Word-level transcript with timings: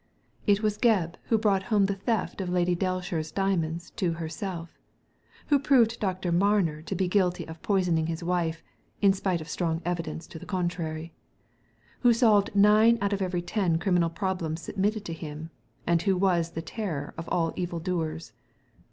It 0.47 0.63
was 0.63 0.79
Gebb 0.79 1.13
who 1.25 1.37
brought 1.37 1.61
home 1.69 1.85
the 1.85 1.93
theft 1.93 2.41
of 2.41 2.49
Lady 2.49 2.75
Daleshire's 2.75 3.31
diamonds 3.31 3.91
to 3.97 4.13
herself; 4.13 4.79
who 5.45 5.59
proved 5.59 5.99
Dr. 5.99 6.31
Mamer 6.31 6.83
to 6.87 6.95
be 6.95 7.07
guilty 7.07 7.47
of 7.47 7.61
poisoning 7.61 8.07
his 8.07 8.23
wife, 8.23 8.63
in 8.99 9.13
spite 9.13 9.41
of 9.41 9.47
strong 9.47 9.79
evidence 9.85 10.25
to 10.25 10.39
the 10.39 10.47
contrary; 10.47 11.13
who 11.99 12.13
solved 12.13 12.55
nine 12.55 12.97
out 12.99 13.13
of 13.13 13.21
every 13.21 13.43
ten 13.43 13.77
criminal 13.77 14.09
problems 14.09 14.63
submitted 14.63 15.05
to 15.05 15.13
him, 15.13 15.51
and 15.85 16.01
who 16.01 16.17
was 16.17 16.49
the 16.53 16.63
terror 16.63 17.13
of 17.15 17.29
all 17.29 17.53
evil 17.55 17.79
doers. 17.79 18.33